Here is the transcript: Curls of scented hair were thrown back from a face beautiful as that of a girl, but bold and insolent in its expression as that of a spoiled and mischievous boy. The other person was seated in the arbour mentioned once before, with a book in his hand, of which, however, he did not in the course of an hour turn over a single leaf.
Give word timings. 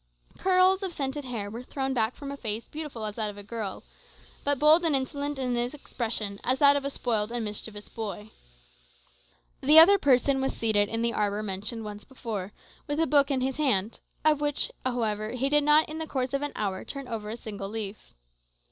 Curls 0.39 0.81
of 0.81 0.93
scented 0.93 1.25
hair 1.25 1.51
were 1.51 1.61
thrown 1.61 1.93
back 1.93 2.15
from 2.15 2.31
a 2.31 2.35
face 2.35 2.67
beautiful 2.67 3.05
as 3.05 3.17
that 3.17 3.29
of 3.29 3.37
a 3.37 3.43
girl, 3.43 3.83
but 4.43 4.57
bold 4.57 4.83
and 4.83 4.95
insolent 4.95 5.37
in 5.37 5.55
its 5.55 5.75
expression 5.75 6.39
as 6.43 6.57
that 6.57 6.75
of 6.75 6.83
a 6.83 6.89
spoiled 6.89 7.31
and 7.31 7.45
mischievous 7.45 7.87
boy. 7.87 8.31
The 9.61 9.77
other 9.77 9.99
person 9.99 10.41
was 10.41 10.55
seated 10.57 10.89
in 10.89 11.03
the 11.03 11.13
arbour 11.13 11.43
mentioned 11.43 11.83
once 11.83 12.03
before, 12.03 12.51
with 12.87 12.99
a 12.99 13.05
book 13.05 13.29
in 13.29 13.41
his 13.41 13.57
hand, 13.57 13.99
of 14.25 14.41
which, 14.41 14.71
however, 14.83 15.33
he 15.33 15.49
did 15.49 15.63
not 15.63 15.87
in 15.87 15.99
the 15.99 16.07
course 16.07 16.33
of 16.33 16.41
an 16.41 16.53
hour 16.55 16.83
turn 16.83 17.07
over 17.07 17.29
a 17.29 17.37
single 17.37 17.69
leaf. 17.69 18.15